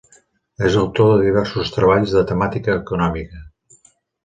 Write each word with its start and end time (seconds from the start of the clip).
És 0.69 0.77
autor 0.83 1.11
de 1.11 1.19
diversos 1.25 1.69
treballs 1.77 2.17
de 2.17 2.25
temàtica 2.33 2.81
econòmica. 2.81 3.45